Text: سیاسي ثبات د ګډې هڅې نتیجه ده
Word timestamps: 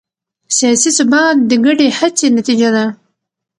سیاسي 0.57 0.89
ثبات 0.97 1.35
د 1.49 1.51
ګډې 1.65 1.87
هڅې 1.97 2.27
نتیجه 2.37 2.69
ده 2.75 2.85